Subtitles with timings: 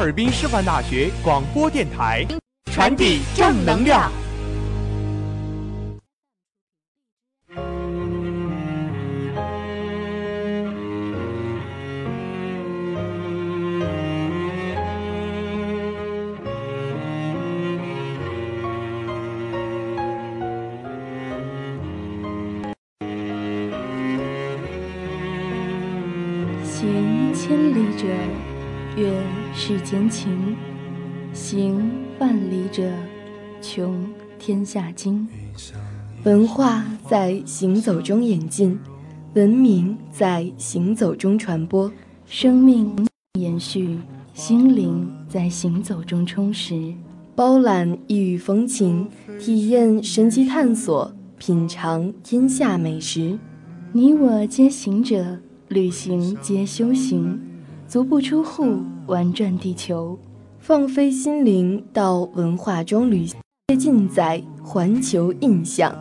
[0.00, 2.26] 哈尔滨师范大学广播电台，
[2.72, 4.10] 传递正能量。
[29.90, 30.30] 世间情；
[31.32, 31.90] 行
[32.20, 32.88] 万里者，
[33.60, 34.08] 穷
[34.38, 35.26] 天下经。
[36.22, 38.78] 文化在行走中演进，
[39.34, 41.90] 文明在行走中传播，
[42.24, 43.04] 生命
[43.36, 43.98] 延续，
[44.32, 46.94] 心灵在行走中充实。
[47.34, 49.08] 包揽异域风情，
[49.40, 53.36] 体验神奇探索，品尝天下美食。
[53.90, 57.40] 你我皆行者，旅行皆修行，
[57.88, 60.16] 足不出户，玩转地球，
[60.60, 63.40] 放飞心灵到文化中旅行，
[63.76, 65.92] 尽在环球印象。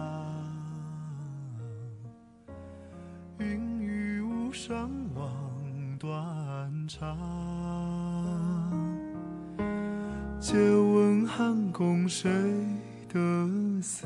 [3.39, 5.27] 云雨巫山望
[5.97, 7.17] 断肠，
[10.39, 12.29] 借问汉宫谁
[13.11, 13.19] 得
[13.81, 14.05] 似？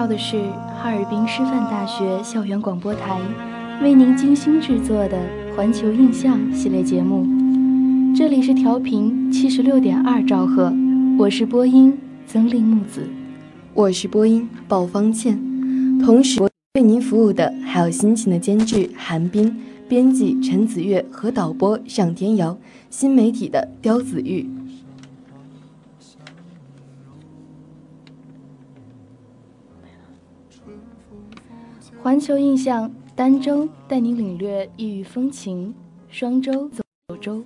[0.00, 0.40] 到的是
[0.78, 3.20] 哈尔滨师范大学校园广播台
[3.82, 5.18] 为您精心制作的
[5.54, 7.26] 《环球印象》系列节目，
[8.16, 10.72] 这里是调频七十六点二兆赫，
[11.18, 13.06] 我是播音曾令木子，
[13.74, 15.38] 我是播音鲍方倩，
[16.02, 16.40] 同时
[16.76, 19.54] 为您服务的还有辛勤的监制韩冰、
[19.86, 22.56] 编辑陈子月和导播尚天瑶，
[22.88, 24.48] 新媒体的刁子玉。
[32.10, 35.72] 环球印象儋州带您领略异域风情，
[36.08, 37.44] 双周走九州。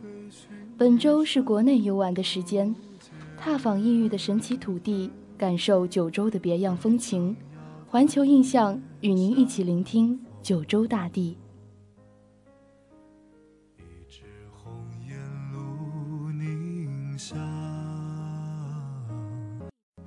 [0.79, 2.75] 本周是国内游玩的时间，
[3.37, 7.37] 踏访异域的神奇土地，感受九州的别样风情。
[7.87, 11.37] 环球印象与您一起聆听九州大地。
[13.77, 14.73] 一枝红
[15.07, 15.19] 艳
[15.53, 17.37] 露凝香，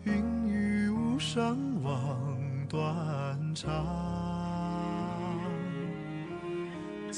[0.04, 0.14] 云
[0.48, 4.17] 雨巫山望断肠。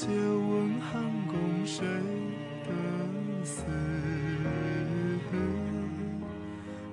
[0.00, 1.36] 借问汉宫
[1.66, 1.84] 谁？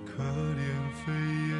[0.06, 0.60] 可怜
[0.92, 1.56] 飞燕。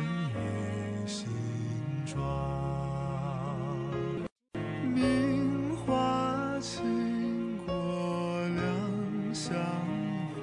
[8.50, 9.56] 两相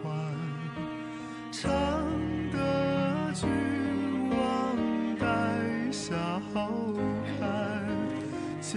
[0.03, 0.09] 欢，
[2.51, 3.47] 得君
[4.31, 4.41] 王
[5.21, 5.27] 带
[5.93, 6.17] 笑
[7.39, 7.39] 看。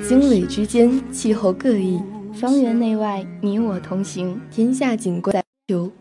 [0.06, 2.02] 经纬之间，气候各异。
[2.40, 5.92] 方圆内外，你我同行，天下景观在求。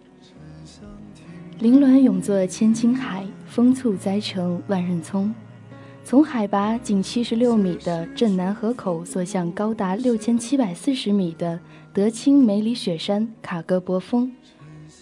[1.60, 5.34] 凌乱涌作千顷海，风簇栽成万仞葱。
[6.04, 11.58] 从海拔仅七十六米的镇南河口所向高达六千七百四十米的
[11.94, 14.30] 德钦梅里雪山卡格博峰，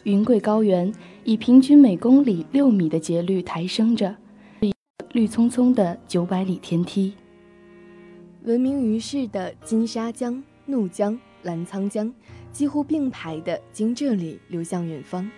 [0.05, 0.95] 云贵高原
[1.25, 4.15] 以平均每公里六米的节律抬升着，
[5.11, 7.13] 绿葱葱的九百里天梯。
[8.45, 12.13] 闻名于世的金沙江、怒江、澜沧江，
[12.53, 15.31] 几乎并排的经这里流向远方，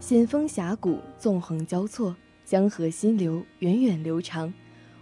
[0.00, 4.52] 险峰峡谷纵横交错，江河溪流源远流长。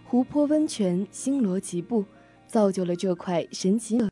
[0.05, 2.05] 湖泊温泉星罗棋布，
[2.47, 4.09] 造就了这块神奇的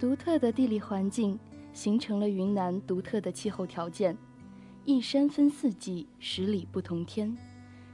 [0.00, 1.38] 独特的地理环境，
[1.74, 4.16] 形成了云南独特的气候条件。
[4.86, 7.36] 一山分四季，十里不同天，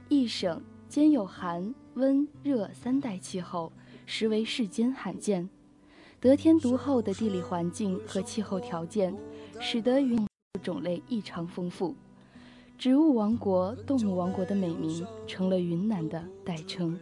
[0.07, 3.71] 一省兼有寒、温、热三代气候，
[4.13, 5.47] 实为世间罕见。
[6.19, 9.15] 得天独厚的地理环境和气候条件，
[9.61, 10.27] 使得云
[10.61, 11.95] 种类异常丰富。
[12.77, 16.99] 植物王国、动物王国的美名成了云南的代称。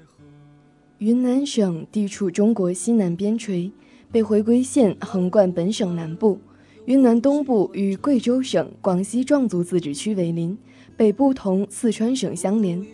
[1.00, 3.72] 云南省地处中国西南边陲，
[4.12, 6.40] 北回归线横贯本省南部。
[6.86, 10.56] 云南东部与贵州省、广西壮族自治区为邻，
[10.96, 12.86] 北部同四川省相连，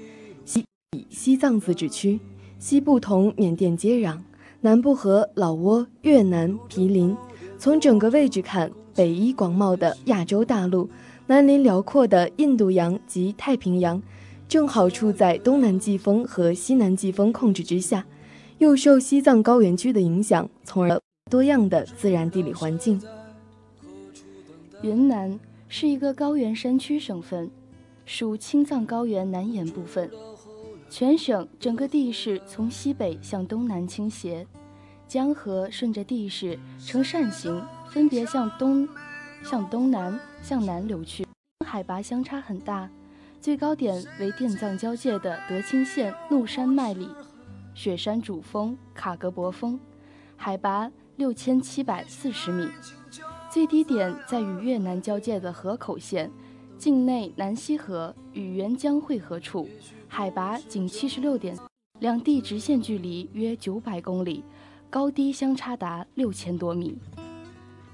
[0.46, 0.64] 西
[0.96, 2.20] 以西藏自治区，
[2.58, 4.20] 西部同缅甸接壤，
[4.62, 7.16] 南部和老挝、越南、毗邻。
[7.58, 10.90] 从整个位置看，北依广袤的亚洲大陆。
[11.28, 14.00] 南临辽阔的印度洋及太平洋，
[14.48, 18.06] 正好处在东南季风和西南季风控制之下，
[18.60, 23.02] 又受西藏高原区的影响，从而多样的自然地理环境。
[24.84, 27.50] 云南是一个高原山区省份，
[28.06, 30.08] 属青藏高原南延部分。
[30.98, 34.48] 全省整个地势从西北向东南倾斜，
[35.06, 38.88] 江河顺着地势呈扇形，分别向东、
[39.44, 40.18] 向东南。
[40.42, 41.28] 向南流去，
[41.66, 42.90] 海拔相差很大，
[43.42, 47.10] 最高点为滇藏交界的德钦县怒山脉里
[47.74, 49.78] 雪山主峰卡格博峰，
[50.38, 52.68] 海拔六千七百四十米；
[53.52, 56.32] 最低点在与越南交界的河口县
[56.78, 59.68] 境内南溪河与沅江汇合处，
[60.08, 61.58] 海拔仅七十六点，
[62.00, 64.44] 两地直线距离约九百公里，
[64.90, 66.98] 高低相差达六千多米。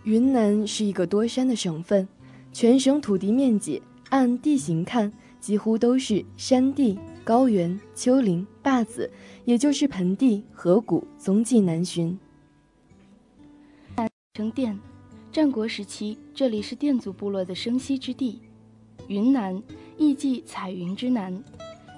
[0.04, 2.08] 云南是一个多山的省份。
[2.54, 9.10] 全省土地面积按地形看，几乎都是山地、高原、丘陵、坝子，
[9.46, 12.20] 也就是盆地、河谷踪迹难寻。
[14.34, 14.78] 成滇，
[15.32, 18.42] 战国时期这里是滇族部落的生息之地。
[19.08, 19.64] 云南
[19.98, 21.42] 亦即彩云之南，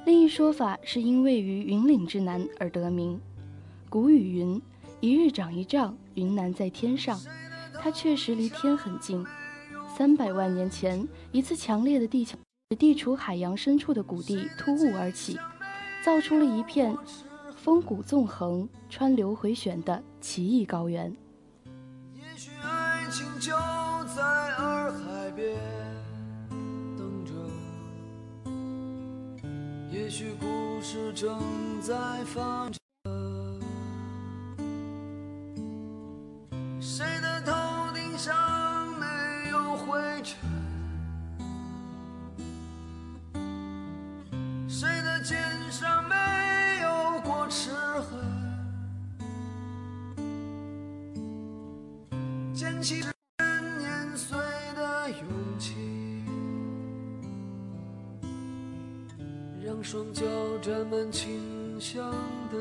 [0.06, 3.20] 另一说法是因位于云岭之南而得名。
[3.90, 4.62] 古语云
[5.00, 7.20] ：“一日长一丈，云南在天上。”
[7.80, 9.26] 它确实离天很近。
[9.96, 12.36] 三百万年前，一次强烈的地壳
[12.78, 15.38] 地处海洋深处的谷地突兀而起，
[16.04, 16.98] 造出了一片
[17.56, 21.16] 峰谷纵横、川流回旋的奇异高原。
[22.14, 23.52] 也许爱情就
[24.16, 24.22] 在
[24.58, 25.56] 洱海边
[29.94, 31.40] 也许故事正
[31.80, 31.94] 在
[32.26, 32.80] 发着，
[36.82, 37.54] 谁的头
[37.94, 38.34] 顶上
[38.98, 39.06] 没
[39.52, 40.36] 有灰尘？
[44.68, 45.40] 谁的肩
[45.72, 46.16] 上没
[46.82, 48.20] 有过齿痕？
[52.52, 53.13] 捡起。
[60.86, 62.12] 满清香
[62.52, 62.58] 的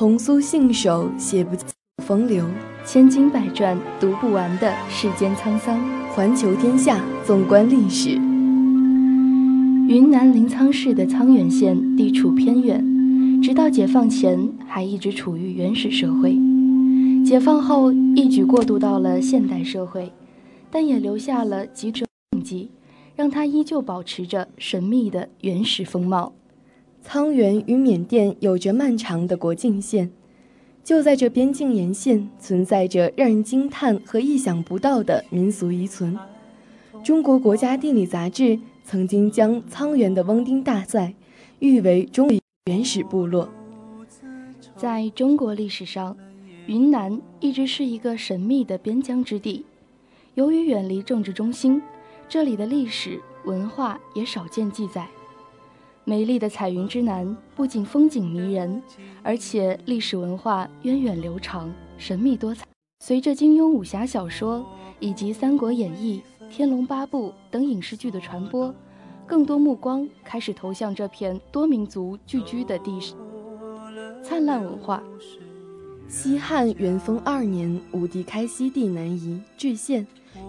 [0.00, 1.66] 红酥信手写不尽
[2.02, 2.46] 风流，
[2.86, 5.78] 千经百转读不完的世间沧桑。
[6.14, 8.12] 环球天下，纵观历史。
[9.88, 12.82] 云南临沧市的沧源县地处偏远，
[13.42, 16.34] 直到解放前还一直处于原始社会。
[17.22, 20.10] 解放后一举过渡到了现代社会，
[20.70, 22.70] 但也留下了几者印记，
[23.14, 26.32] 让它依旧保持着神秘的原始风貌。
[27.06, 30.10] 沧源与缅甸有着漫长的国境线，
[30.84, 36.16] 就在这边境沿线，存在着让人惊叹和意想不到的民俗遗存。
[37.02, 41.14] 中国国家地理杂志曾经将沧源的翁丁大赛
[41.58, 43.48] 誉为中国原始部落。
[44.76, 46.16] 在中国历史上，
[46.66, 49.64] 云南一直是一个神秘的边疆之地。
[50.34, 51.82] 由于远离政治中心，
[52.28, 55.08] 这里的历史文化也少见记载。
[56.10, 58.82] 美丽的彩云之南不仅风景迷人，
[59.22, 62.66] 而且历史文化源远流长、神秘多彩。
[62.98, 64.66] 随着金庸武侠小说
[64.98, 66.20] 以及《三国演义》
[66.52, 68.74] 《天龙八部》等影视剧的传播，
[69.24, 72.98] 更多目光开始投向这片多民族聚居的地。
[74.20, 75.00] 灿烂文化。
[76.08, 80.04] 西汉元丰二年，武帝开西地南夷置县，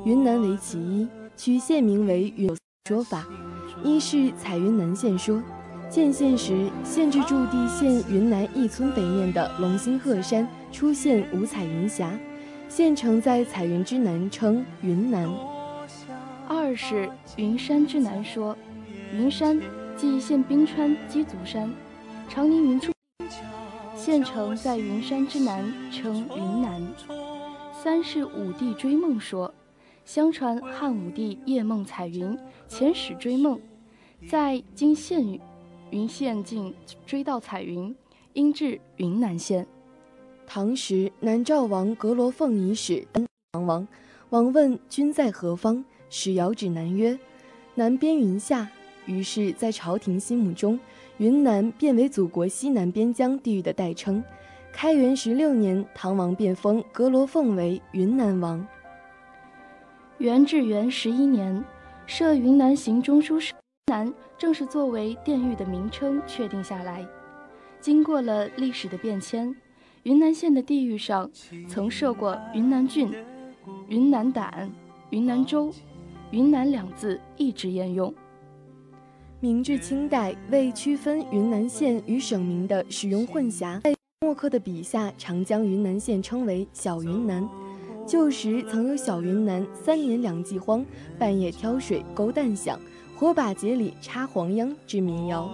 [0.05, 2.49] 云南为其一，取县名为云。
[2.89, 3.27] 说法。
[3.83, 5.41] 一是彩云南县说，
[5.89, 12.11] 建县时县治驻地县云南一村北面的龙兴鹤山出现五彩云霞，
[12.69, 15.29] 县城在彩云之南称云南。
[16.47, 18.55] 二是云山之南说，
[19.13, 19.59] 云山
[19.97, 21.71] 即现冰川鸡足山，
[22.29, 22.91] 长宁云出，
[23.95, 26.81] 县城在云山之南称云南。
[27.83, 29.50] 三是武帝追梦说，
[30.05, 33.59] 相传汉武帝夜梦彩云，遣使追梦。
[34.29, 35.39] 在今县
[35.89, 36.73] 云县境
[37.05, 37.95] 追到彩云，
[38.33, 39.65] 因至云南县。
[40.45, 43.07] 唐时南诏王阁罗凤遗使
[43.51, 43.87] 唐王，
[44.29, 47.17] 王问君在何方，使遥指南曰
[47.75, 48.69] ：“南边云下。”
[49.07, 50.79] 于是，在朝廷心目中，
[51.17, 54.23] 云南变为祖国西南边疆地域的代称。
[54.71, 58.65] 开元十六年，唐王便封阁罗凤为云南王。
[60.21, 61.65] 元至元十一年，
[62.05, 63.57] 设云南行中书省。
[63.87, 67.03] 南正是作为殿域的名称确定下来。
[67.79, 69.55] 经过了历史的变迁，
[70.03, 71.27] 云南县的地域上
[71.67, 73.11] 曾设过云南郡、
[73.87, 74.69] 云南胆、
[75.09, 75.73] 云南州，
[76.29, 78.13] 云南两字一直沿用。
[79.39, 87.49] 明至清代，为区分云南县与省名的使用混淆，在墨客的笔下常将云南县称为小云南。
[88.11, 90.85] 旧时曾有小云南三年两季荒，
[91.17, 92.77] 半夜挑水勾蛋响。
[93.15, 95.49] 火把节里插黄秧之民谣。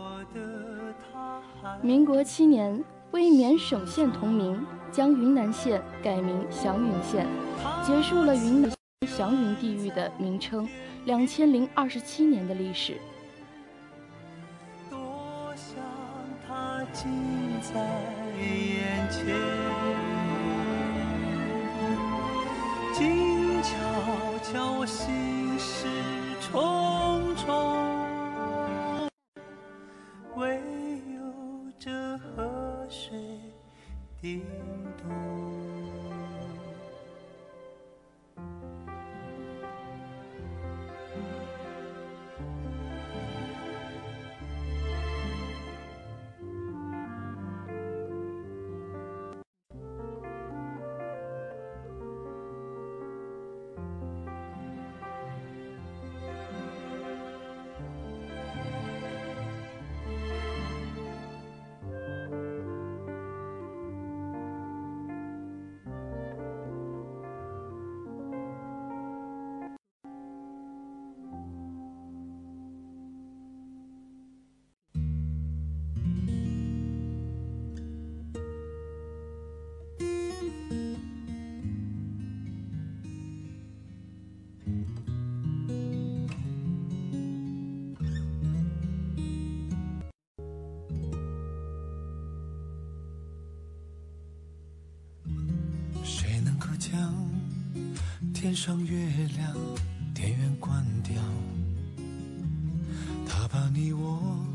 [1.83, 7.27] 民国七年，为免省县同名，将云南县改名祥云县，
[7.85, 8.71] 结束了云南
[9.05, 10.67] 祥云地域的名称。
[11.05, 12.97] 两千零二十七年的历史。
[14.89, 14.97] 多
[15.55, 15.77] 想
[16.47, 17.07] 它近
[17.61, 17.79] 在
[18.41, 19.35] 眼前，
[22.97, 23.77] 静悄
[24.41, 25.87] 悄，我心事
[26.41, 26.57] 重。
[30.35, 30.59] 唯
[31.13, 31.21] 有
[31.77, 33.15] 这河水
[34.19, 34.43] 叮
[34.97, 35.86] 咚。
[98.39, 98.95] 天上月
[99.35, 99.51] 亮，
[100.13, 101.15] 电源关掉，
[103.27, 104.45] 他把你我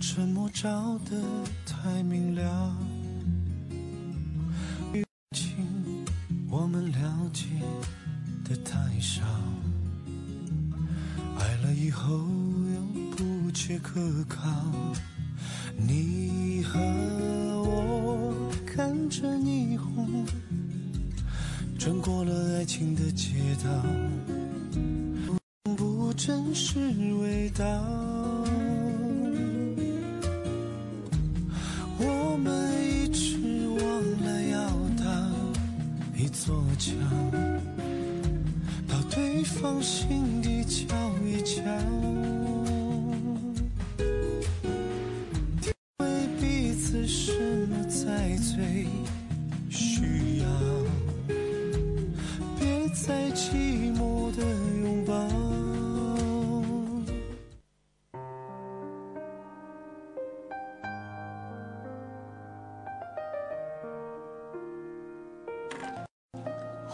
[0.00, 1.22] 沉默照得
[1.66, 2.74] 太明了。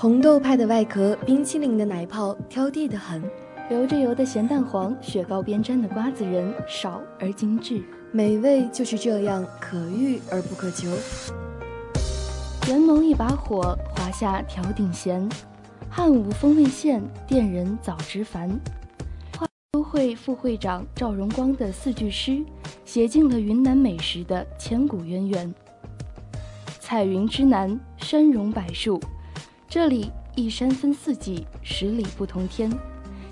[0.02, 3.22] 红豆派的外壳，冰淇淋的奶泡，挑剔的很。
[3.70, 7.80] 流着油的咸蛋黄，雪糕边沾的瓜子仁，少而精致。
[8.10, 10.88] 美味就是这样，可遇而不可求。
[12.66, 15.28] 元谋一把火，华夏调鼎咸。
[15.88, 18.50] 汉武风味线，店人早知烦。
[19.38, 22.44] 花都会副会长赵荣光的四句诗，
[22.84, 25.54] 写尽了云南美食的千古渊源。
[26.80, 29.00] 彩云之南，山容柏树，
[29.74, 32.70] 这里一山分四季，十里不同天。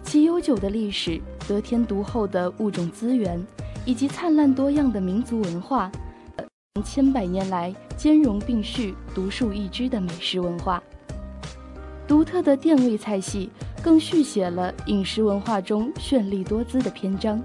[0.03, 3.39] 其悠久的历史、得天独厚的物种资源，
[3.85, 5.93] 以及灿烂多样的民族文化，
[6.83, 10.83] 千百年来兼容并蓄、独树一帜的美食文化。
[12.09, 13.51] 独特的店味菜系
[13.83, 17.39] 更续写了饮食文化中绚丽多姿的篇章。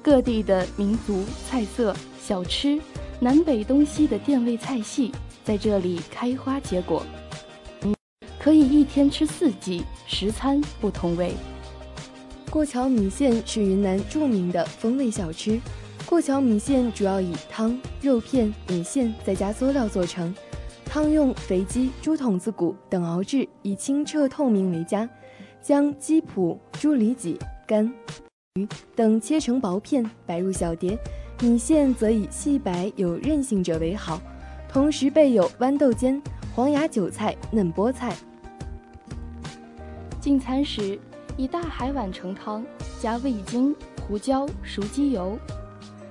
[0.00, 2.80] 各地的民族菜色、小吃，
[3.20, 5.12] 南北东西的店味菜系
[5.44, 7.04] 在这里开花结果。
[8.42, 11.32] 可以一天吃四季，十餐不同味。
[12.50, 15.60] 过桥米线是云南著名的风味小吃。
[16.04, 20.34] 过桥米线主要以汤、肉片、米线再加佐料做成，
[20.84, 25.08] 汤用肥鸡、猪筒子骨等熬制，以清澈透明为佳。
[25.62, 27.94] 将鸡脯、猪里脊、肝、
[28.54, 30.98] 鱼等切成薄片，摆入小碟。
[31.40, 34.20] 米线则以细白有韧性者为好，
[34.68, 36.20] 同时备有豌豆尖、
[36.56, 38.12] 黄芽韭菜、嫩菠菜。
[40.22, 40.96] 进餐时，
[41.36, 42.64] 以大海碗盛汤，
[43.00, 43.74] 加味精、
[44.06, 45.36] 胡椒、熟鸡油，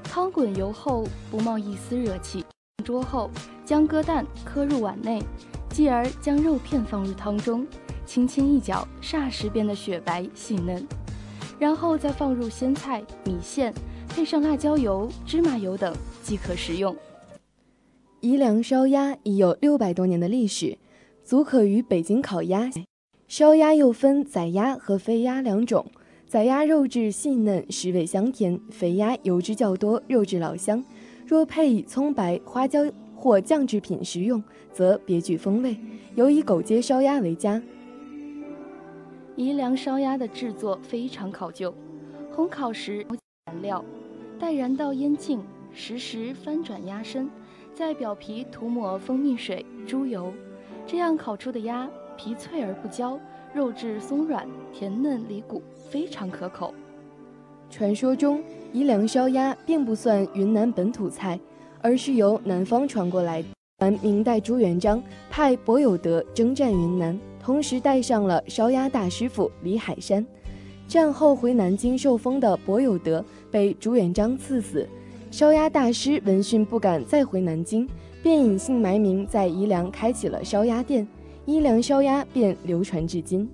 [0.04, 2.44] 汤滚油后不冒一丝热气。
[2.84, 3.32] 桌后
[3.64, 5.24] 将鸽蛋磕入碗内，
[5.70, 7.66] 继而将肉片放入汤中，
[8.06, 10.86] 轻轻一搅，霎时变得雪白细嫩。
[11.58, 13.74] 然后再放入鲜菜、米线，
[14.10, 16.94] 配上辣椒油、芝麻油等，即可食用。
[18.20, 20.78] 宜良烧鸭已有六百多年的历史，
[21.24, 22.70] 足可与北京烤鸭。
[23.32, 25.86] 烧鸭又分宰鸭和肥鸭两种，
[26.28, 30.84] 宰鸭肉质细嫩，食味香甜；肥鸭油脂较多，肉质老香。
[31.26, 32.82] 若配以葱白、花椒
[33.16, 35.78] 或酱制品食用，则别具风味。
[36.16, 37.62] 尤以狗街烧鸭为佳。
[39.38, 41.74] 宜良烧鸭的制作非常考究，
[42.36, 43.08] 烘烤时
[43.46, 43.86] 燃料，
[44.38, 45.40] 待燃到烟尽，
[45.72, 47.30] 实时翻转鸭身，
[47.74, 50.34] 在表皮涂抹蜂蜜水、猪油，
[50.86, 51.90] 这样烤出的鸭
[52.24, 53.20] 皮脆而不焦，
[53.52, 56.72] 肉质松软，甜嫩离骨，非常可口。
[57.68, 61.40] 传说中，宜良烧鸭并不算云南本土菜，
[61.82, 63.44] 而是由南方传过来。
[63.80, 70.24] 传明代朱元璋派伯有德征战云南，同时带上了烧鸭大师傅李海山。
[70.88, 74.88] 战后回南京受封的伯有德被朱元璋赐死，
[75.32, 77.90] 烧鸭大师闻讯不敢再回南京，
[78.22, 81.08] 便隐姓埋名在宜良开起了烧鸭店，
[81.46, 83.50] 宜良烧鸭便流传至今。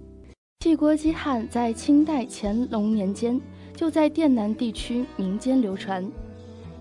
[0.59, 3.39] 汽锅鸡汉在清代乾隆年间
[3.73, 6.05] 就在滇南地区民间流传，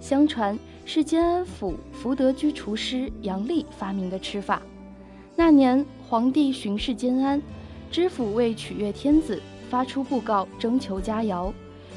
[0.00, 4.60] 相传是建安府福德居厨师杨丽发明的吃法。
[5.36, 7.40] 那年皇帝巡视建安，
[7.90, 9.40] 知府为取悦天子，
[9.70, 11.52] 发出布告征求佳肴，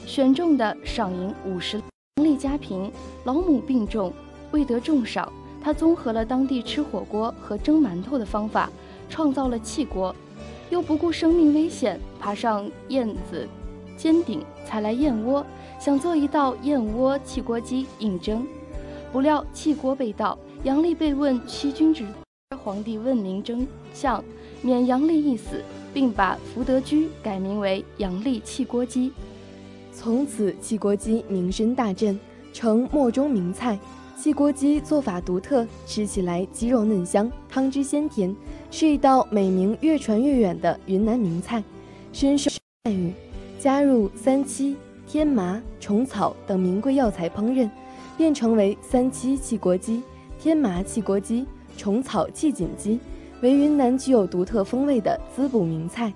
[0.05, 1.81] 选中的赏银五十。
[2.17, 2.91] 杨丽家贫，
[3.23, 4.13] 老母病重，
[4.51, 5.31] 未得重赏，
[5.63, 8.69] 他综合了当地吃火锅和蒸馒头的方法，
[9.09, 10.15] 创造了汽锅。
[10.69, 13.47] 又不顾生命危险，爬上燕子
[13.97, 15.43] 尖顶采来燕窝，
[15.79, 18.45] 想做一道燕窝汽锅鸡应征。
[19.11, 22.05] 不料汽锅被盗，杨丽被问欺君之
[22.63, 24.23] 皇帝问明真相，
[24.61, 29.11] 免杨丽一死，并把福德居改名为杨丽汽锅鸡。
[29.91, 32.19] 从此，汽锅鸡名声大振，
[32.53, 33.79] 成墨中名菜。
[34.21, 38.35] 汽锅鸡做法独特，吃起来鸡肉嫩香，汤汁鲜甜，
[38.69, 41.63] 是一道美名越传越远的云南名菜。
[42.11, 42.51] 深受
[42.83, 43.13] 赞誉，
[43.61, 44.75] 加入三七、
[45.07, 47.69] 天麻、虫草等名贵药材烹饪，
[48.17, 50.03] 便成为三七汽锅鸡、
[50.37, 51.45] 天麻汽锅鸡、
[51.77, 52.99] 虫草汽锦鸡，
[53.41, 56.13] 为云南具有独特风味的滋补名菜。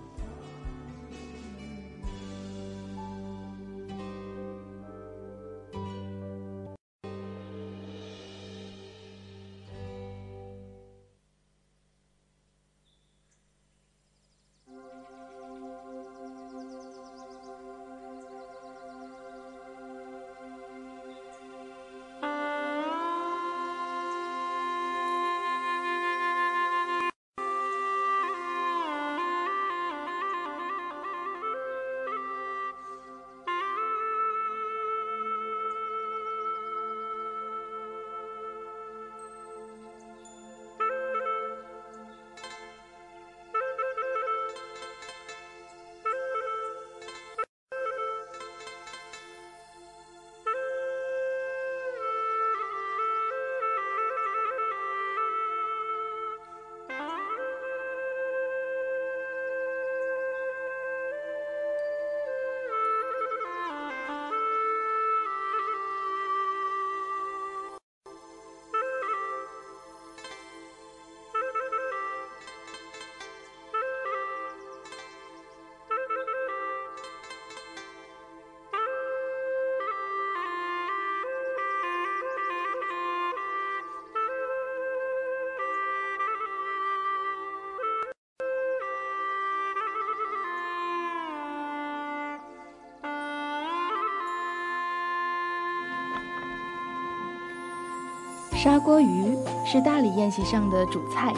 [98.63, 101.33] 砂锅鱼是大理宴席上的主菜，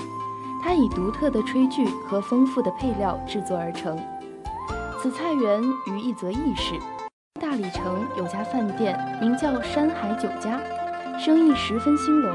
[0.62, 3.98] 它以独特的炊具和丰富的配料制作而成。
[5.02, 6.76] 此菜源于一则轶事：
[7.42, 10.62] 大理城有家饭店，名叫山海酒家，
[11.18, 12.32] 生意十分兴隆。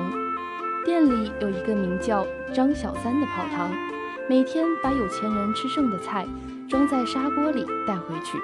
[0.85, 3.70] 店里有一个名叫张小三的跑堂，
[4.29, 6.26] 每天把有钱人吃剩的菜
[6.68, 8.37] 装在砂锅里带回去。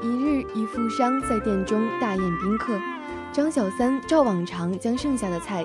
[0.00, 2.72] 一日，一富商在店中大宴宾客。
[3.32, 5.64] 张小三照往常将剩下的菜，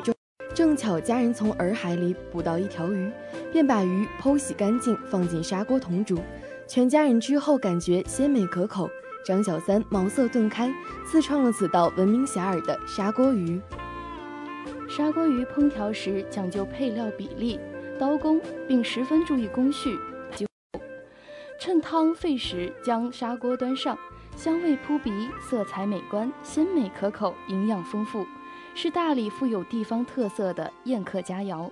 [0.54, 3.12] 正巧家人从洱海里捕到一条鱼，
[3.52, 6.20] 便把鱼剖洗干净，放进砂锅同煮。
[6.68, 8.88] 全家人之后感觉鲜美可口，
[9.26, 10.72] 张小三茅塞顿开，
[11.04, 13.60] 自创了此道闻名遐迩的砂锅鱼。
[14.88, 17.60] 砂锅鱼烹调时讲究配料比例、
[18.00, 19.98] 刀工，并十分注意工序。
[21.58, 23.98] 趁汤沸时将砂锅端上。
[24.36, 28.26] 香味扑鼻，色彩美观，鲜美可口，营养丰富，
[28.76, 31.72] 是大理富有地方特色的宴客佳肴。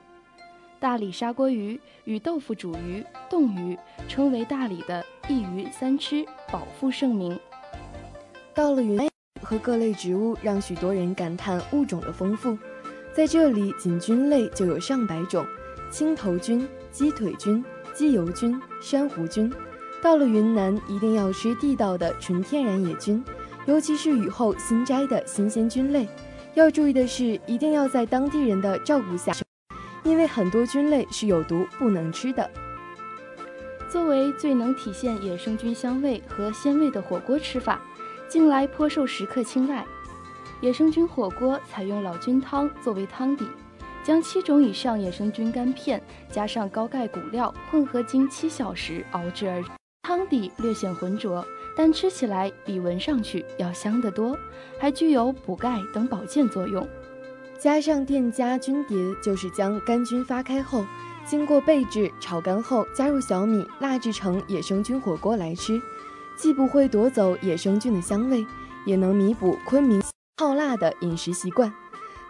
[0.79, 7.37] 大理砂锅鱼与豆腐煮鱼、冻鱼称为大理的一鱼三吃，饱负盛名。
[8.53, 9.09] 到了云
[9.41, 12.57] 和各类植物，让许多人感叹物种的丰富。
[13.13, 15.45] 在这里，仅菌类就有上百种：
[15.91, 19.53] 青头菌、鸡腿菌、鸡油菌、珊瑚菌。
[20.03, 23.23] 到了云南，一定要吃地道的纯天然野菌，
[23.65, 26.05] 尤其是雨后新摘的新鲜菌类。
[26.55, 29.31] 要注意的是，一定要在当地人的照顾下，
[30.03, 32.47] 因为很多菌类是有毒，不能吃的。
[33.89, 37.81] 作为最能体现野生菌香味和鲜味的火锅吃法，
[38.27, 39.85] 近来颇受食客青睐。
[40.59, 43.47] 野生菌火锅采用老菌汤作为汤底，
[44.03, 49.63] 将七种以上野生菌干片加上高钙骨料混合，经七小时熬制而。
[50.05, 51.45] 汤底略显浑浊，
[51.77, 54.37] 但吃起来比闻上去要香得多，
[54.77, 56.85] 还具有补钙等保健作用。
[57.57, 60.85] 加上店家菌碟，就是将干菌发开后，
[61.25, 65.81] 经过焙制、炒干后，加入小米蜡制成野生菌火锅来吃，
[66.35, 68.45] 既不会夺走野生菌的香味，
[68.85, 70.03] 也能弥补昆明
[70.37, 71.73] 好辣的饮食习惯。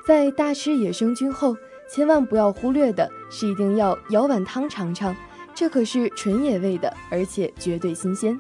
[0.06, 1.58] 在大吃野生菌后，
[1.92, 5.16] 千万不要忽略的是，一定要舀碗汤尝尝。
[5.56, 8.38] 这可是纯野味的，而且绝对新鲜。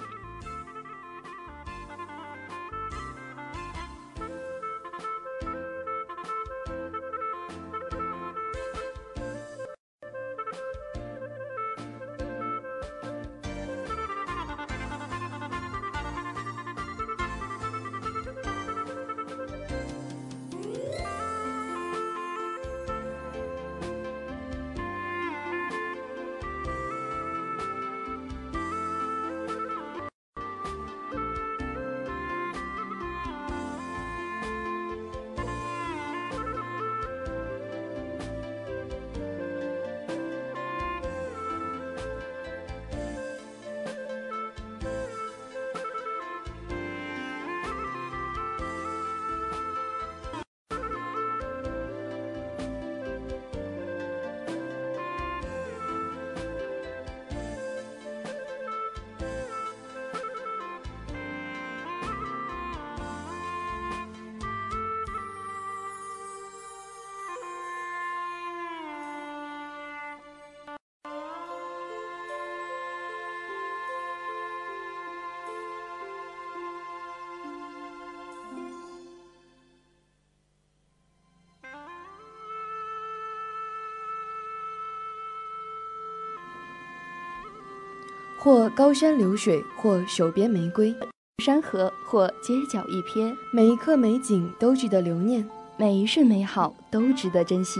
[88.43, 90.93] 或高山流水，或手边玫瑰；
[91.41, 93.33] 山河，或街角一瞥。
[93.53, 97.79] 每一刻美景都值得留念，每一瞬美好都值得珍惜。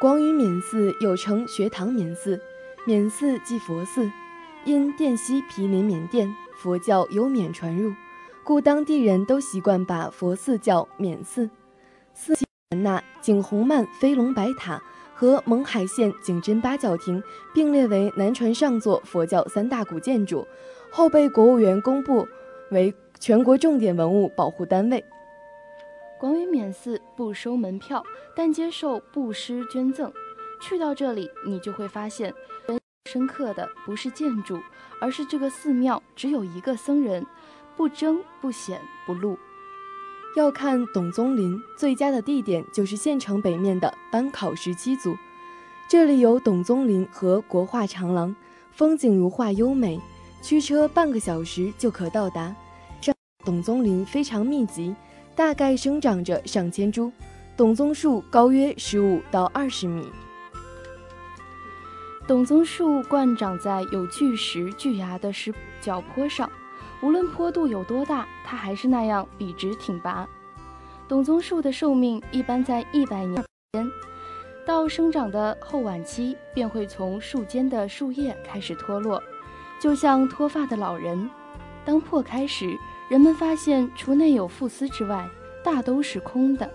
[0.00, 2.40] 广云冕寺又称学堂冕寺，
[2.86, 4.08] 冕寺即佛寺，
[4.64, 7.92] 因滇西毗邻缅甸，佛教由缅传入，
[8.44, 11.50] 故当地人都习惯把佛寺叫冕寺。
[12.14, 12.36] 寺
[12.76, 14.80] 那景洪曼飞龙白塔。
[15.22, 17.22] 和勐海县景真八角亭
[17.54, 20.44] 并列为南传上座佛教三大古建筑，
[20.90, 22.26] 后被国务院公布
[22.72, 25.04] 为全国重点文物保护单位。
[26.18, 28.02] 广云冕寺不收门票，
[28.34, 30.12] 但接受布施捐赠。
[30.60, 32.34] 去到这里，你就会发现，
[33.08, 34.58] 深刻的不是建筑，
[35.00, 37.24] 而是这个寺庙只有一个僧人，
[37.76, 39.38] 不争不显不露。
[40.34, 45.14] 要看董宗林，最佳的地点就是县城北面的班考十七组，
[45.88, 48.34] 这里有董宗林和国画长廊，
[48.72, 50.00] 风景如画优美，
[50.40, 52.54] 驱车半个小时就可到达。
[53.02, 53.14] 上
[53.44, 54.94] 董宗林非常密集，
[55.36, 57.12] 大概生长着上千株，
[57.54, 60.06] 董宗树高约十五到二十米。
[62.26, 66.50] 董宗树惯长在有巨石巨崖的石角坡上，
[67.02, 70.26] 无论坡度有多大，它还是那样笔直挺拔。
[71.08, 73.90] 董宗树的寿命一般在一百年间，
[74.64, 79.20] 到生长的后晚期，便会从树间的树叶开始脱落，
[79.80, 81.28] 就像脱发的老人。
[81.84, 82.72] 当破开时，
[83.10, 85.28] 人们发现除内有附丝之外，
[85.64, 86.70] 大都是空的。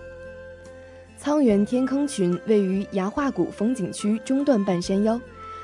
[1.18, 5.18] 沧源天坑群位于崖化谷风景区中段半山腰。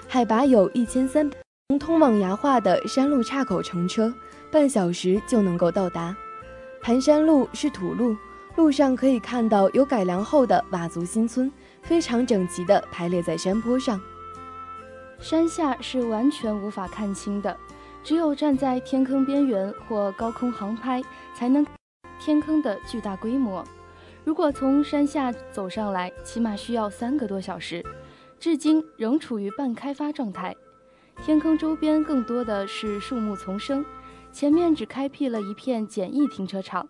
[0.08, 1.30] 海拔有一千三，
[1.68, 4.12] 从通往崖化的山路岔口乘车，
[4.54, 6.16] 半小时就能够到达。
[6.80, 8.16] 盘山路是土路，
[8.54, 11.50] 路上可以看到有改良后的佤族新村，
[11.82, 14.00] 非常整齐地排列在山坡上。
[15.18, 17.56] 山下是完全无法看清的，
[18.04, 21.02] 只有站在天坑边缘或高空航拍，
[21.34, 21.66] 才能
[22.20, 23.64] 天坑的巨大规模。
[24.22, 27.84] 如果从山下走上来，起码需要三个多小时。
[28.38, 30.54] 至今仍处于半开发状态，
[31.24, 33.84] 天坑周边更多的是树木丛生，
[34.34, 36.84] 前面只开辟了一片简易停车场，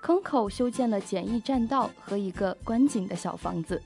[0.00, 3.82] 坑口修建了简易栈道和一个观景的小房子。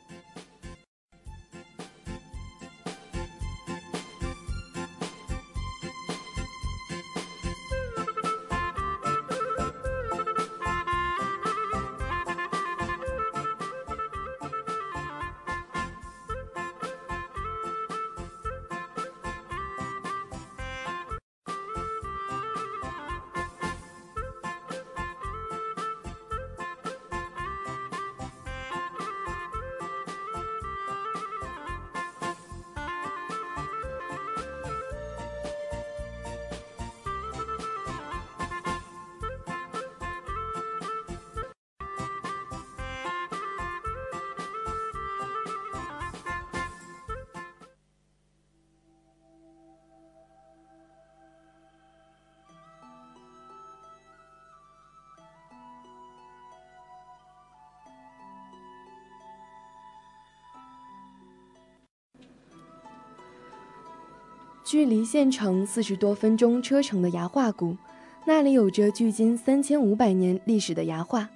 [64.78, 67.76] 距离县城四十多分钟车程的崖化谷，
[68.24, 71.28] 那里有着距今三千五百年历史的崖画。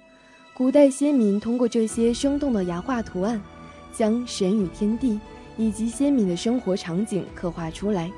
[0.53, 3.41] 古代先民通过这些生动的崖画图案，
[3.91, 5.19] 将神与天地
[5.57, 8.09] 以及先民的生活场景刻画出来，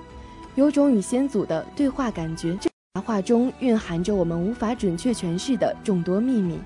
[0.53, 2.55] 有种与先祖的对话感觉。
[2.61, 6.59] 这崖画中蕴含着我们无法准确诠释的众多秘密。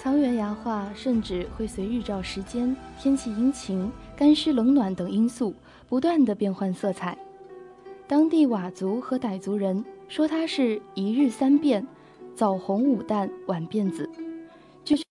[0.00, 5.52] 沧源崖画甚至会随日照时间、天气阴晴、干湿冷暖等因素。
[5.88, 7.16] 不断的变换色彩，
[8.08, 11.86] 当地佤族和傣族人说它是一日三变，
[12.34, 14.10] 早红午淡晚变紫。
[14.84, 15.04] 据悉，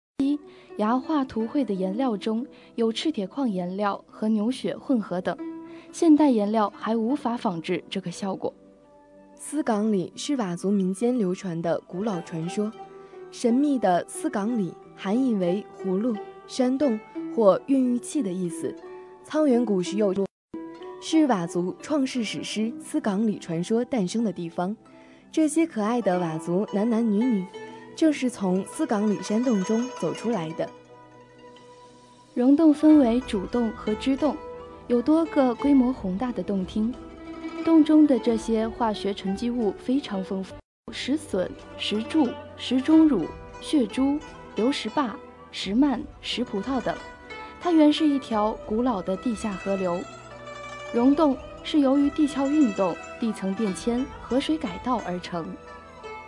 [0.77, 5.37] 崖画图绘的颜料中有赤铁矿颜料和牛血混合等，
[5.93, 8.53] 现代颜料还无法仿制这个效果。
[9.33, 12.69] 丝岗里是佤族民间流传的古老传说，
[13.31, 16.13] 神秘的丝岗里含义为葫芦、
[16.47, 16.99] 山洞
[17.33, 18.75] 或孕育器的意思。
[19.25, 20.13] 沧源古时有。
[21.01, 24.75] 是佤族创世史诗《思岗里传说》诞生的地方。
[25.31, 27.45] 这些可爱的佤族男男女女，
[27.95, 30.67] 正是从思岗里山洞中走出来的。
[32.33, 34.35] 溶洞分为主洞和支洞，
[34.87, 36.93] 有多个规模宏大的洞厅。
[37.63, 40.55] 洞中的这些化学沉积物非常丰富，
[40.91, 42.27] 石笋、石柱、
[42.57, 43.25] 石钟乳、
[43.61, 44.17] 血珠、
[44.55, 45.15] 流石坝、
[45.51, 46.95] 石幔、石葡萄等。
[47.61, 49.99] 它原是一条古老的地下河流。
[50.95, 55.45] 溶洞是由于地壳运动、地层变迁、河水改道而成。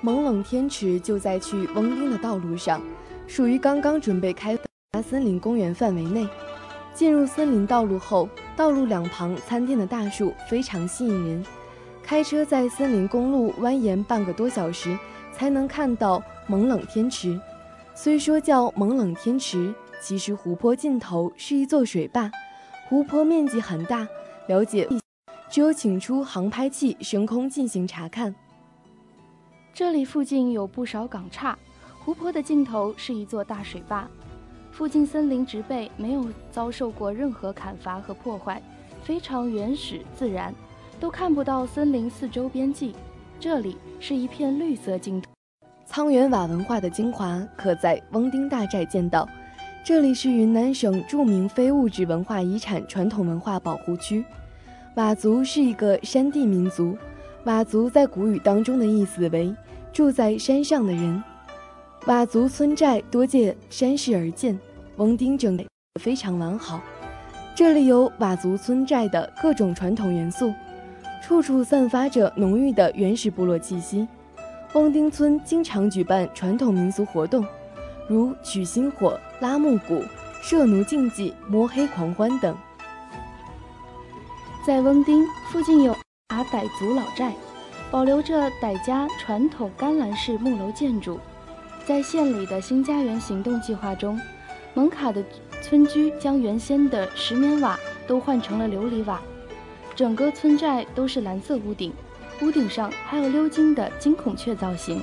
[0.01, 2.81] 蒙冷天池就在去翁丁的道路上，
[3.27, 4.57] 属于刚刚准备开
[4.91, 6.27] 发森林公园范围内。
[6.93, 8.27] 进入森林道路后，
[8.57, 11.45] 道路两旁参天的大树非常吸引人。
[12.03, 14.97] 开车在森林公路蜿蜒半个多小时，
[15.31, 17.39] 才能看到蒙冷天池。
[17.95, 22.29] 虽说叫蒙冷天池，其实湖泊尽头是一座水坝，
[22.89, 24.05] 湖泊面积很大。
[24.47, 24.87] 了解，
[25.49, 28.33] 只有请出航拍器升空进行查看。
[29.73, 31.57] 这里附近有不少港岔，
[31.99, 34.07] 湖泊的尽头是一座大水坝。
[34.71, 38.61] 附近森林植被没有遭受过任何砍伐和破坏，
[39.03, 40.53] 非常原始自然，
[40.97, 42.95] 都看不到森林四周边际。
[43.39, 45.29] 这里是一片绿色净土。
[45.89, 49.27] 沧源瓦文化的精华可在翁丁大寨见到。
[49.87, 54.21] 这里是云南省著名非物质文化遗产传统文化保护区。
[54.93, 56.97] 佤族是一个山地民族，
[57.45, 59.55] 佤族在古语当中的意思为
[59.93, 61.23] 住在山上的人。
[62.01, 64.59] 佤族村寨多借山势而建，
[64.97, 65.65] 翁丁整理
[66.01, 66.81] 非常完好。
[67.55, 70.53] 这里有佤族村寨的各种传统元素，
[71.23, 74.05] 处处散发着浓郁的原始部落气息。
[74.73, 77.45] 翁丁村经常举办传统民俗活动，
[78.07, 80.03] 如取薪火、拉木鼓、
[80.41, 82.55] 射奴竞技、摸黑狂欢等。
[84.65, 85.95] 在翁丁附近有
[86.27, 87.33] 阿傣族老寨，
[87.91, 91.19] 保留着傣家传统干栏式木楼建筑。
[91.85, 94.19] 在县里的新家园行动计划中，
[94.73, 95.23] 蒙卡的
[95.61, 99.21] 村居将原先的石棉瓦都换成了琉璃瓦，
[99.95, 101.93] 整个村寨都是蓝色屋顶，
[102.41, 105.01] 屋顶上还有鎏金的金孔雀造型。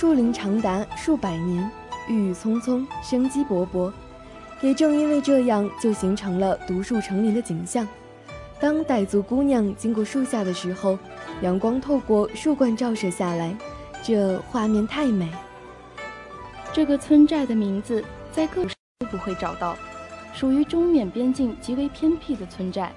[0.00, 1.70] 树林长达数百年，
[2.08, 3.92] 郁郁葱葱，生机勃勃。
[4.62, 7.86] 也正因为这样，就形成了独树成林的景象。
[8.58, 10.98] 当傣族姑娘经过树下的时候，
[11.42, 13.54] 阳光透过树冠照射下来，
[14.02, 15.28] 这画面太美。
[16.72, 19.76] 这个村寨的名字在各处都不会找到，
[20.32, 22.90] 属于中缅边境极为偏僻的村寨。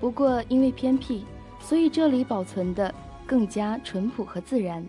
[0.00, 1.26] 不过因为偏僻，
[1.60, 2.94] 所以这里保存的
[3.26, 4.82] 更加淳朴和自然。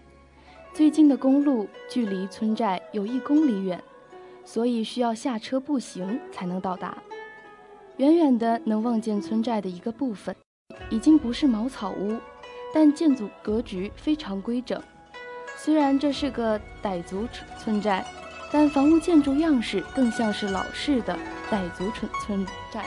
[0.75, 3.81] 最近的公路距离村寨有一公里远。
[4.43, 6.95] 所以需要下车步行才能到达。
[7.95, 10.35] 远远的能望见村寨的一个部分，
[10.89, 12.19] 已经不是茅草屋，
[12.73, 14.79] 但建筑格局非常规整。
[15.57, 17.25] 虽然这是个傣族
[17.57, 18.05] 村寨，
[18.51, 21.17] 但房屋建筑样式更像是老式的
[21.49, 22.85] 傣族村村寨。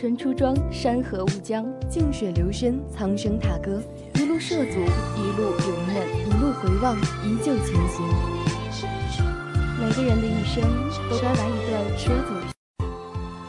[0.00, 3.82] 红尘出庄，山河无疆，静水流深，苍生踏歌。
[4.14, 8.08] 一路涉足，一路永远，一路回望，依旧前行。
[9.78, 10.62] 每个人的一生
[11.10, 12.86] 都该来一段说走就走。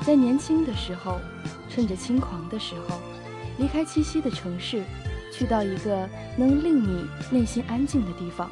[0.05, 1.21] 在年轻的时候，
[1.69, 2.99] 趁着轻狂的时候，
[3.57, 4.83] 离开栖息的城市，
[5.31, 8.51] 去到一个能令你内心安静的地方，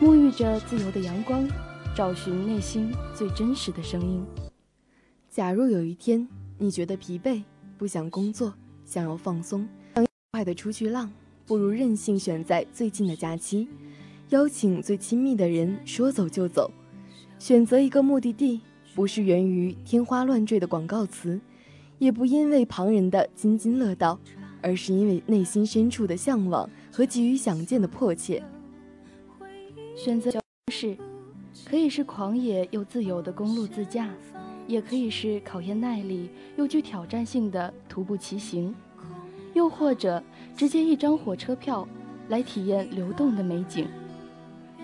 [0.00, 1.46] 沐浴着自由的阳光，
[1.94, 4.24] 找寻内心最真实的声音。
[5.28, 6.26] 假如有一天。
[6.62, 7.42] 你觉得疲惫，
[7.78, 8.52] 不想工作，
[8.84, 11.10] 想要放松，想快的出去浪，
[11.46, 13.66] 不如任性选在最近的假期，
[14.28, 16.70] 邀请最亲密的人说走就走，
[17.38, 18.60] 选择一个目的地，
[18.94, 21.40] 不是源于天花乱坠的广告词，
[21.98, 24.20] 也不因为旁人的津津乐道，
[24.60, 28.44] 而是因为内心深处的向往和急于想见的迫切。
[29.96, 30.30] 选择
[30.70, 30.94] 是，
[31.64, 34.10] 可以是狂野又自由的公路自驾。
[34.70, 38.72] 也可以是考验耐力又具挑战性的徒步骑行，
[39.52, 40.22] 又或者
[40.56, 41.86] 直接一张火车票
[42.28, 43.88] 来体验流动的美景。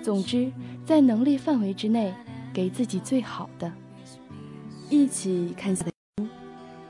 [0.02, 0.50] 总之，
[0.84, 2.12] 在能力范围之内，
[2.52, 3.72] 给自己最好的。
[4.90, 5.86] 一起看下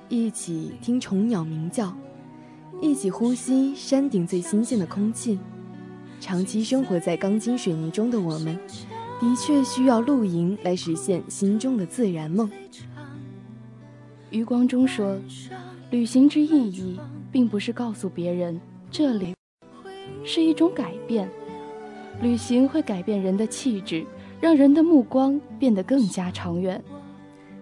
[0.09, 1.95] 一起听虫鸟鸣叫，
[2.81, 5.39] 一起呼吸山顶最新鲜的空气。
[6.19, 8.59] 长期生活在钢筋水泥中的我们。
[9.21, 12.51] 的确需要露营来实现心中的自然梦。
[14.31, 15.19] 余光中说
[15.91, 16.99] ：“旅行之意义，
[17.33, 18.61] 并不是告诉别人
[18.91, 19.35] 这里
[20.25, 21.29] 是一种改变。
[22.21, 24.05] 旅行会改变人的气质，
[24.41, 26.83] 让人的目光变得更加长远。”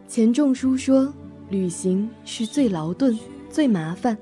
[0.09, 1.13] 钱钟书说
[1.51, 3.17] ：“旅行是最劳顿、
[3.49, 4.17] 最麻烦，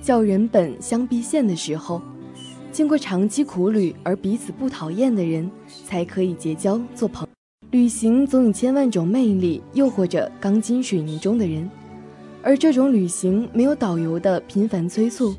[0.00, 2.02] 叫人本相必现的时候，
[2.72, 5.48] 经过长期苦旅而彼此不讨厌的人，
[5.84, 7.28] 才可以结交做朋。
[7.70, 11.70] 旅行总有千万种魅力，诱惑着钢筋水泥中的人，
[12.42, 15.34] 而这种旅行没有导游的频繁催促，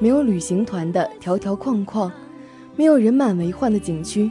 [0.00, 2.10] 没有旅行团的条条框框，
[2.74, 4.28] 没有人满为患的景区。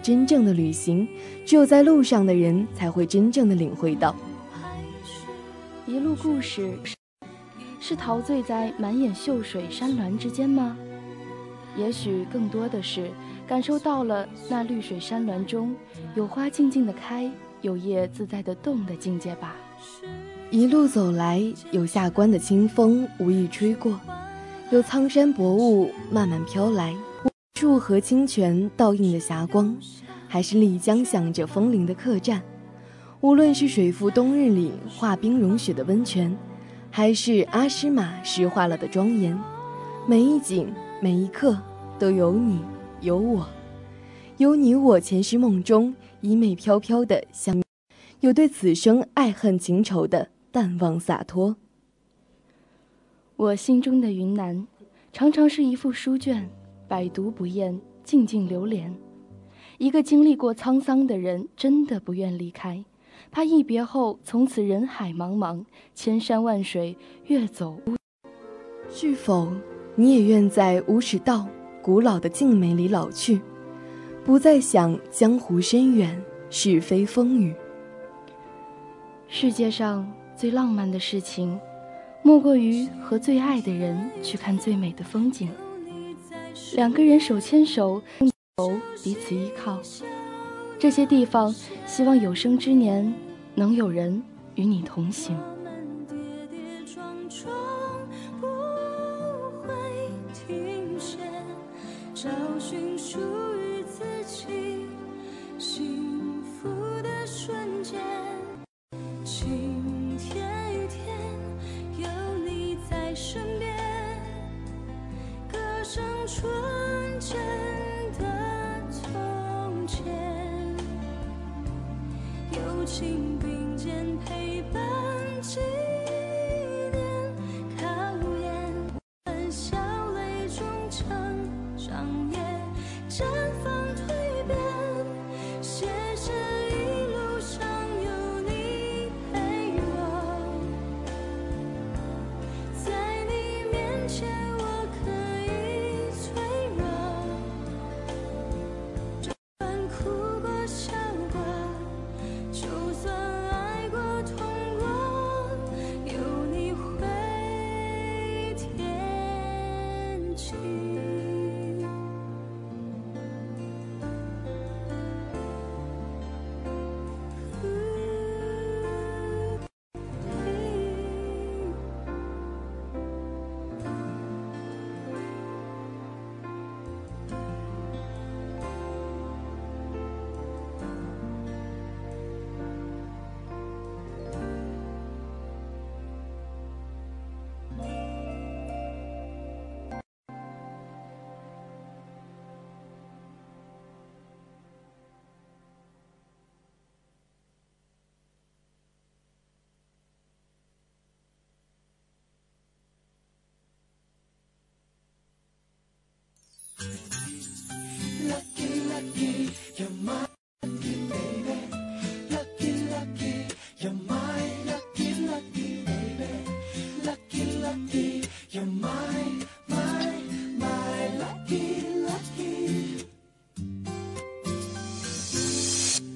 [0.00, 1.06] 真正的旅行，
[1.44, 4.14] 只有在路上的人才会真正的领会到。
[5.84, 6.78] 一路故事，
[7.80, 10.76] 是陶醉在满眼秀水山峦之间吗？
[11.76, 13.10] 也许更多的是
[13.46, 15.74] 感受到了那绿水山峦中
[16.14, 19.54] 有花静静的开，有叶自在的动的境界吧。
[20.50, 24.00] 一路走来，有下关的清风无意吹过，
[24.70, 26.94] 有苍山薄雾慢慢飘来。
[27.54, 29.76] 数河清泉倒映的霞光，
[30.26, 32.42] 还是丽江响着风铃的客栈。
[33.20, 36.36] 无论是水富冬日里化冰融雪的温泉，
[36.90, 39.36] 还是阿诗玛石化了的庄严，
[40.06, 41.56] 每一景每一刻
[41.96, 42.58] 都有你
[43.02, 43.48] 有我，
[44.36, 47.62] 有你我前世梦中衣袂飘飘的相，
[48.18, 51.54] 有对此生爱恨情仇的淡忘洒脱。
[53.36, 54.66] 我心中的云南，
[55.12, 56.50] 常常是一副书卷。
[56.88, 58.92] 百读不厌，静静流连。
[59.76, 62.84] 一个经历过沧桑的人，真的不愿离开，
[63.30, 66.96] 怕一别后从此人海茫茫，千山万水，
[67.26, 67.78] 越走。
[68.90, 69.52] 是否
[70.00, 71.44] 你也愿在无尺道
[71.82, 73.40] 古老的静美里老去，
[74.24, 77.52] 不再想江湖深远，是非风雨？
[79.26, 81.58] 世界上最浪漫的事情，
[82.22, 85.50] 莫过于和最爱的人去看最美的风景。
[86.76, 88.00] 两个人手牵手，
[89.02, 89.80] 彼此依靠，
[90.78, 91.52] 这些地方，
[91.86, 93.12] 希望有生之年
[93.56, 94.22] 能有人
[94.54, 95.36] 与你同行。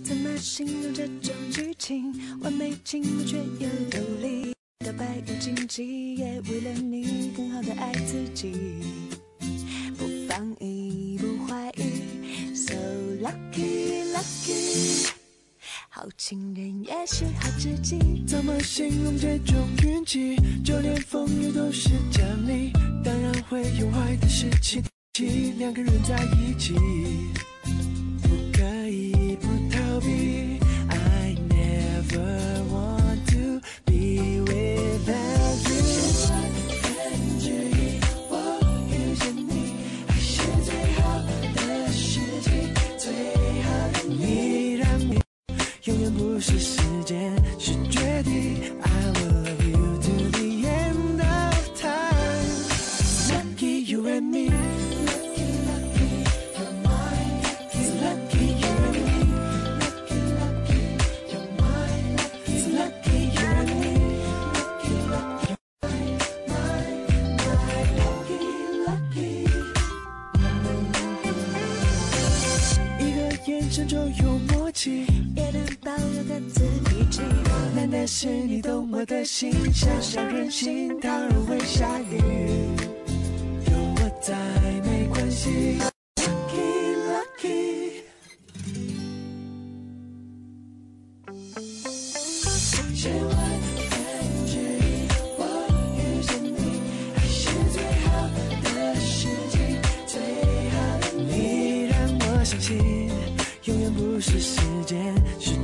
[0.04, 2.12] 怎么形容这种剧情？
[2.40, 4.52] 完美情侣却又流离，
[4.84, 8.52] 到白无荆棘，也为了你更好的爱自己，
[16.02, 18.24] 好情人也是好知己。
[18.26, 20.34] 怎么形容这种运气？
[20.64, 22.72] 就连风雨都是奖励，
[23.04, 24.82] 当然会有坏的事情，
[25.60, 26.74] 两个人在一起。
[47.12, 47.51] yeah.
[78.22, 82.18] 是你懂我的心想想任性当然会下雨
[83.68, 84.32] 有我在
[84.84, 85.76] 没关系
[86.14, 87.90] lucky lucky
[92.94, 93.36] 千万
[93.90, 95.42] 分之一我
[95.98, 96.78] 遇见你
[97.26, 98.06] 是最好
[98.62, 98.70] 的
[100.06, 100.14] 最
[100.70, 102.78] 好的你让我相信
[103.64, 105.61] 永远不是时间是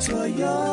[0.00, 0.69] 左右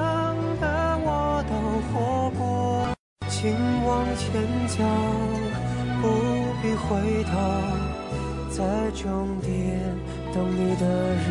[0.00, 0.66] 等的
[1.04, 1.52] 我都
[1.88, 2.40] 活过
[3.28, 3.52] 请
[3.84, 4.24] 往前
[4.66, 4.78] 走
[6.00, 6.04] 不
[6.62, 7.30] 必回头
[8.50, 9.78] 在终点
[10.32, 10.84] 等你的
[11.14, 11.28] 人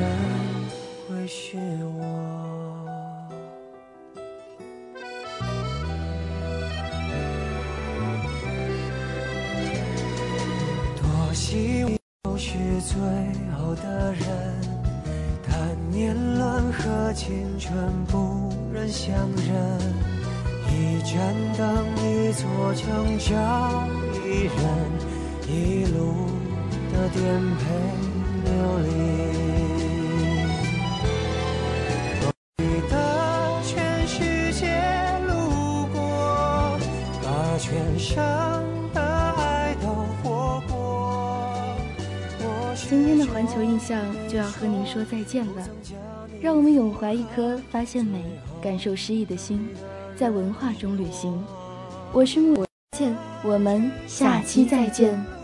[1.08, 1.58] 会是
[1.98, 1.99] 我。
[44.52, 45.70] 和您说再见了
[46.42, 48.24] 让我们永怀一颗发现美
[48.62, 49.68] 感受诗意的心
[50.16, 51.42] 在文化中旅行。
[52.12, 52.66] 我是木
[52.98, 55.39] 见我们下期再见。